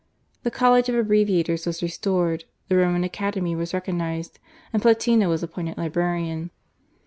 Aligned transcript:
The 0.41 0.49
College 0.49 0.89
of 0.89 0.95
Abbreviators 0.95 1.67
was 1.67 1.83
restored, 1.83 2.45
the 2.69 2.75
Roman 2.77 3.03
Academy 3.03 3.55
was 3.55 3.71
recognised, 3.71 4.39
and 4.73 4.81
Platina 4.81 5.29
was 5.29 5.43
appointed 5.43 5.77
librarian. 5.77 6.49